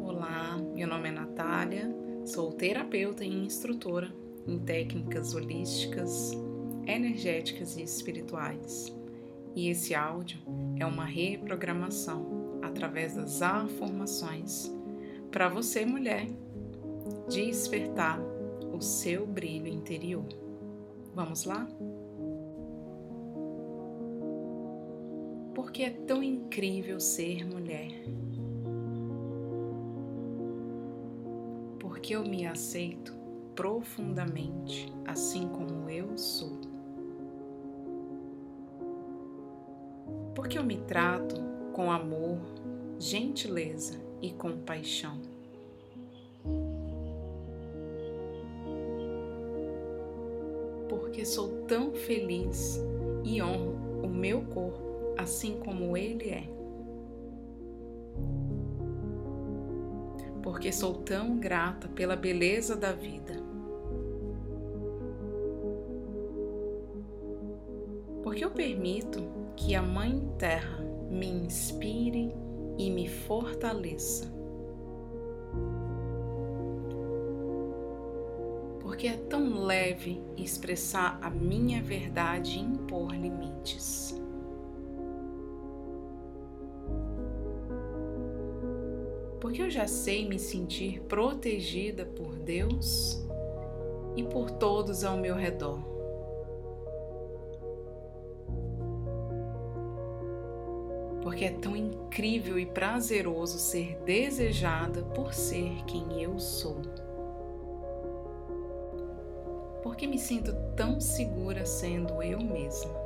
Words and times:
Olá, 0.00 0.58
meu 0.74 0.86
nome 0.86 1.08
é 1.08 1.12
Natália, 1.12 1.94
sou 2.24 2.52
terapeuta 2.52 3.24
e 3.24 3.28
instrutora 3.28 4.12
em 4.46 4.58
técnicas 4.58 5.34
holísticas, 5.34 6.32
energéticas 6.86 7.76
e 7.76 7.82
espirituais. 7.82 8.94
E 9.54 9.68
esse 9.68 9.94
áudio 9.94 10.38
é 10.78 10.86
uma 10.86 11.04
reprogramação 11.04 12.60
através 12.62 13.14
das 13.14 13.42
afirmações 13.42 14.72
para 15.30 15.48
você, 15.48 15.86
mulher, 15.86 16.26
despertar 17.28 18.20
o 18.72 18.80
seu 18.82 19.26
brilho 19.26 19.66
interior. 19.66 20.26
Vamos 21.14 21.44
lá? 21.44 21.66
Porque 25.54 25.84
é 25.84 25.90
tão 25.90 26.22
incrível 26.22 27.00
ser 27.00 27.46
mulher. 27.46 27.90
Porque 32.02 32.16
eu 32.16 32.24
me 32.24 32.44
aceito 32.44 33.14
profundamente 33.54 34.92
assim 35.06 35.46
como 35.46 35.88
eu 35.88 36.18
sou. 36.18 36.58
Porque 40.34 40.58
eu 40.58 40.64
me 40.64 40.78
trato 40.78 41.40
com 41.72 41.92
amor, 41.92 42.40
gentileza 42.98 44.00
e 44.20 44.32
compaixão. 44.32 45.20
Porque 50.88 51.24
sou 51.24 51.62
tão 51.68 51.92
feliz 51.92 52.80
e 53.22 53.40
honro 53.40 53.76
o 54.02 54.08
meu 54.08 54.42
corpo 54.46 55.14
assim 55.16 55.60
como 55.60 55.96
Ele 55.96 56.30
é. 56.30 56.51
Porque 60.52 60.70
sou 60.70 60.92
tão 60.92 61.38
grata 61.38 61.88
pela 61.88 62.14
beleza 62.14 62.76
da 62.76 62.92
vida. 62.92 63.32
Porque 68.22 68.44
eu 68.44 68.50
permito 68.50 69.26
que 69.56 69.74
a 69.74 69.80
Mãe 69.80 70.20
Terra 70.36 70.78
me 71.08 71.26
inspire 71.26 72.34
e 72.76 72.90
me 72.90 73.08
fortaleça. 73.08 74.30
Porque 78.80 79.06
é 79.06 79.16
tão 79.16 79.64
leve 79.64 80.22
expressar 80.36 81.18
a 81.22 81.30
minha 81.30 81.82
verdade 81.82 82.58
e 82.58 82.62
porque 89.52 89.64
eu 89.64 89.70
já 89.70 89.86
sei 89.86 90.26
me 90.26 90.38
sentir 90.38 91.02
protegida 91.02 92.06
por 92.06 92.36
Deus 92.36 93.22
e 94.16 94.22
por 94.22 94.50
todos 94.50 95.04
ao 95.04 95.18
meu 95.18 95.34
redor. 95.34 95.78
Porque 101.22 101.44
é 101.44 101.50
tão 101.50 101.76
incrível 101.76 102.58
e 102.58 102.64
prazeroso 102.64 103.58
ser 103.58 103.98
desejada 104.06 105.02
por 105.02 105.34
ser 105.34 105.84
quem 105.84 106.22
eu 106.22 106.38
sou. 106.38 106.80
Porque 109.82 110.06
me 110.06 110.18
sinto 110.18 110.54
tão 110.74 110.98
segura 110.98 111.66
sendo 111.66 112.22
eu 112.22 112.40
mesma. 112.40 113.01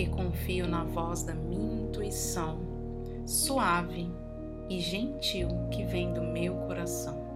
Porque 0.00 0.06
confio 0.06 0.66
na 0.66 0.84
voz 0.84 1.22
da 1.22 1.34
minha 1.34 1.82
intuição, 1.82 2.58
suave 3.26 4.10
e 4.68 4.80
gentil 4.80 5.48
que 5.70 5.84
vem 5.84 6.12
do 6.14 6.22
meu 6.22 6.54
coração. 6.54 7.28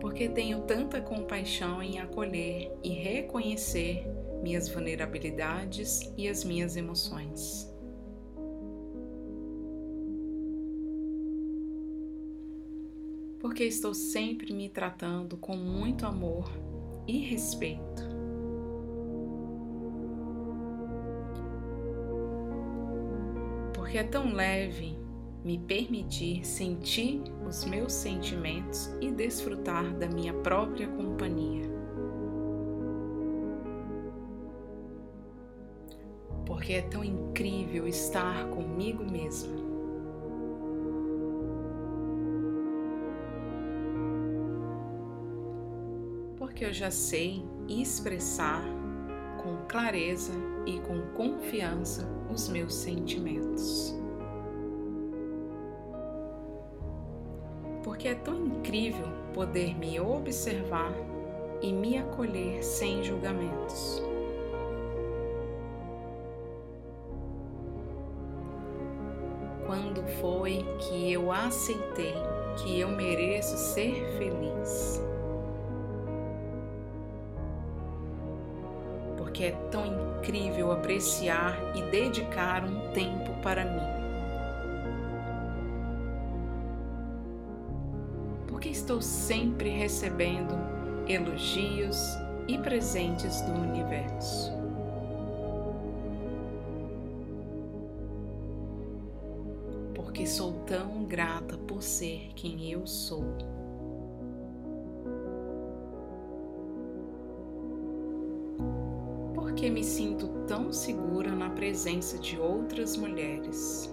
Porque 0.00 0.28
tenho 0.28 0.62
tanta 0.62 1.00
compaixão 1.00 1.82
em 1.82 1.98
acolher 1.98 2.72
e 2.82 2.88
reconhecer 2.88 4.06
minhas 4.42 4.68
vulnerabilidades 4.68 6.12
e 6.16 6.26
as 6.28 6.42
minhas 6.42 6.76
emoções. 6.76 7.71
Porque 13.42 13.64
estou 13.64 13.92
sempre 13.92 14.54
me 14.54 14.68
tratando 14.68 15.36
com 15.36 15.56
muito 15.56 16.06
amor 16.06 16.48
e 17.08 17.18
respeito. 17.18 18.02
Porque 23.74 23.98
é 23.98 24.04
tão 24.04 24.32
leve 24.32 24.96
me 25.44 25.58
permitir 25.58 26.46
sentir 26.46 27.20
os 27.44 27.64
meus 27.64 27.92
sentimentos 27.92 28.88
e 29.00 29.10
desfrutar 29.10 29.92
da 29.98 30.06
minha 30.06 30.32
própria 30.32 30.86
companhia. 30.86 31.68
Porque 36.46 36.74
é 36.74 36.82
tão 36.82 37.02
incrível 37.02 37.88
estar 37.88 38.46
comigo 38.50 39.02
mesmo. 39.02 39.61
Porque 46.62 46.70
eu 46.70 46.72
já 46.72 46.92
sei 46.92 47.44
expressar 47.68 48.62
com 49.42 49.66
clareza 49.66 50.32
e 50.64 50.78
com 50.78 51.02
confiança 51.12 52.08
os 52.32 52.48
meus 52.48 52.72
sentimentos. 52.72 53.92
Porque 57.82 58.06
é 58.06 58.14
tão 58.14 58.46
incrível 58.46 59.08
poder 59.34 59.76
me 59.76 59.98
observar 59.98 60.92
e 61.60 61.72
me 61.72 61.98
acolher 61.98 62.62
sem 62.62 63.02
julgamentos. 63.02 64.00
Quando 69.66 70.06
foi 70.20 70.64
que 70.78 71.12
eu 71.12 71.32
aceitei 71.32 72.14
que 72.62 72.78
eu 72.78 72.88
mereço 72.88 73.56
ser 73.56 73.94
feliz? 74.16 75.11
Porque 79.32 79.44
é 79.44 79.52
tão 79.70 79.86
incrível 80.18 80.70
apreciar 80.72 81.56
e 81.74 81.82
dedicar 81.90 82.62
um 82.66 82.92
tempo 82.92 83.32
para 83.40 83.64
mim. 83.64 83.80
Porque 88.46 88.68
estou 88.68 89.00
sempre 89.00 89.70
recebendo 89.70 90.54
elogios 91.08 91.96
e 92.46 92.58
presentes 92.58 93.40
do 93.40 93.52
universo. 93.52 94.52
Porque 99.94 100.26
sou 100.26 100.52
tão 100.66 101.04
grata 101.04 101.56
por 101.56 101.82
ser 101.82 102.32
quem 102.34 102.70
eu 102.70 102.86
sou. 102.86 103.24
Porque 109.62 109.70
me 109.70 109.84
sinto 109.84 110.26
tão 110.48 110.72
segura 110.72 111.30
na 111.36 111.48
presença 111.48 112.18
de 112.18 112.36
outras 112.36 112.96
mulheres. 112.96 113.88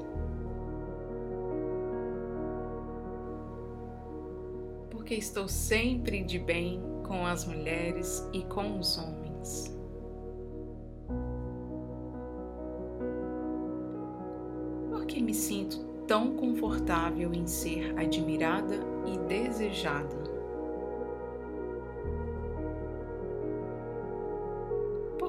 Porque 4.89 5.13
estou 5.13 5.47
sempre 5.47 6.23
de 6.23 6.39
bem 6.39 6.81
com 7.07 7.23
as 7.23 7.45
mulheres 7.45 8.27
e 8.33 8.41
com 8.45 8.79
os 8.79 8.97
homens. 8.97 9.77
Porque 14.89 15.21
me 15.21 15.35
sinto 15.35 15.77
tão 16.07 16.35
confortável 16.35 17.31
em 17.31 17.45
ser 17.45 17.93
admirada 17.95 18.79
e 19.05 19.19
desejada. 19.27 20.28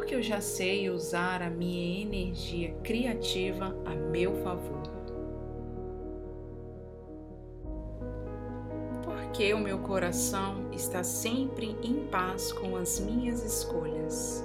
Porque 0.01 0.15
eu 0.15 0.23
já 0.23 0.41
sei 0.41 0.89
usar 0.89 1.43
a 1.43 1.51
minha 1.51 2.01
energia 2.01 2.73
criativa 2.83 3.77
a 3.85 3.95
meu 3.95 4.35
favor. 4.37 4.81
Porque 9.05 9.53
o 9.53 9.59
meu 9.59 9.79
coração 9.81 10.71
está 10.73 11.05
sempre 11.05 11.77
em 11.83 12.07
paz 12.07 12.51
com 12.51 12.77
as 12.77 12.99
minhas 12.99 13.45
escolhas. 13.45 14.43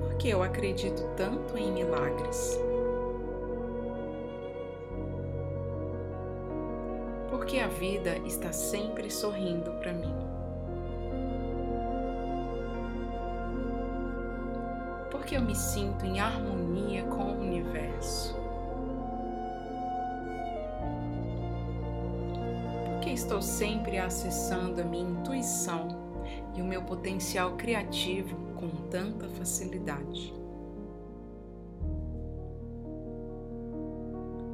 Porque 0.00 0.26
eu 0.26 0.42
acredito 0.42 1.04
tanto 1.16 1.56
em 1.56 1.70
milagres. 1.70 2.58
Porque 7.30 7.60
a 7.60 7.68
vida 7.68 8.18
está 8.26 8.52
sempre 8.52 9.08
sorrindo 9.12 9.70
para 9.74 9.92
mim. 9.92 10.41
Porque 15.32 15.42
eu 15.42 15.46
me 15.46 15.56
sinto 15.56 16.04
em 16.04 16.20
harmonia 16.20 17.04
com 17.04 17.22
o 17.22 17.40
universo. 17.40 18.36
Porque 22.84 23.08
estou 23.08 23.40
sempre 23.40 23.96
acessando 23.96 24.82
a 24.82 24.84
minha 24.84 25.08
intuição 25.08 25.88
e 26.54 26.60
o 26.60 26.66
meu 26.66 26.82
potencial 26.82 27.56
criativo 27.56 28.36
com 28.56 28.68
tanta 28.90 29.26
facilidade. 29.30 30.34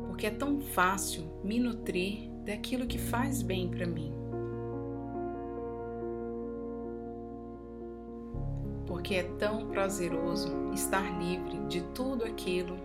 porque 0.06 0.26
é 0.26 0.30
tão 0.32 0.60
fácil 0.60 1.24
me 1.44 1.60
nutrir 1.60 2.28
daquilo 2.44 2.88
que 2.88 2.98
faz 2.98 3.40
bem 3.40 3.68
para 3.68 3.86
mim. 3.86 4.17
Porque 8.98 9.14
é 9.14 9.22
tão 9.38 9.68
prazeroso 9.68 10.72
estar 10.74 11.08
livre 11.20 11.56
de 11.68 11.82
tudo 11.94 12.24
aquilo 12.24 12.76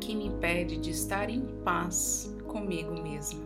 que 0.00 0.12
me 0.12 0.26
impede 0.26 0.76
de 0.76 0.90
estar 0.90 1.30
em 1.30 1.40
paz 1.64 2.36
comigo 2.48 3.00
mesma. 3.00 3.44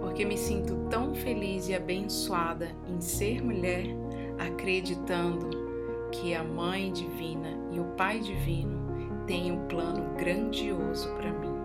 Porque 0.00 0.24
me 0.24 0.38
sinto 0.38 0.76
tão 0.88 1.12
feliz 1.12 1.68
e 1.68 1.74
abençoada 1.74 2.70
em 2.88 3.00
ser 3.00 3.42
mulher, 3.44 3.86
acreditando 4.38 5.50
que 6.12 6.36
a 6.36 6.44
Mãe 6.44 6.92
Divina 6.92 7.58
e 7.72 7.80
o 7.80 7.84
Pai 7.96 8.20
Divino 8.20 8.78
têm 9.26 9.50
um 9.50 9.66
plano 9.66 10.14
grandioso 10.16 11.12
para 11.16 11.32
mim. 11.32 11.56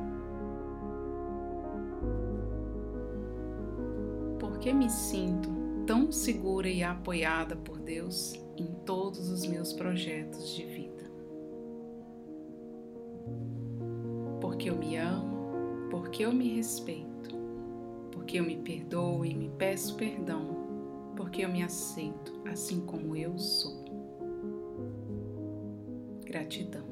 Porque 4.39 4.73
me 4.73 4.89
sinto 4.89 5.60
tão 5.85 6.11
segura 6.11 6.69
e 6.69 6.83
apoiada 6.83 7.55
por 7.55 7.79
Deus 7.79 8.33
em 8.57 8.67
todos 8.85 9.29
os 9.29 9.45
meus 9.45 9.73
projetos 9.73 10.55
de 10.55 10.65
vida. 10.65 11.11
Porque 14.39 14.69
eu 14.69 14.77
me 14.77 14.97
amo, 14.97 15.89
porque 15.89 16.25
eu 16.25 16.33
me 16.33 16.49
respeito, 16.55 17.35
porque 18.11 18.39
eu 18.39 18.43
me 18.43 18.57
perdoo 18.57 19.25
e 19.25 19.33
me 19.33 19.49
peço 19.57 19.95
perdão, 19.95 21.13
porque 21.15 21.43
eu 21.43 21.49
me 21.49 21.63
aceito 21.63 22.41
assim 22.45 22.81
como 22.81 23.15
eu 23.15 23.37
sou. 23.37 23.81
Gratidão. 26.25 26.90